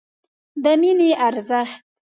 [0.63, 1.79] د مینې ارزښت